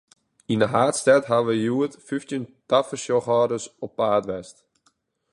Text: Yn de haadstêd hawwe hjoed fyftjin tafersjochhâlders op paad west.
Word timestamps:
Yn 0.51 0.61
de 0.63 0.67
haadstêd 0.75 1.23
hawwe 1.31 1.53
hjoed 1.59 1.93
fyftjin 2.07 2.45
tafersjochhâlders 2.69 3.65
op 3.85 3.91
paad 3.99 4.25
west. 4.29 4.57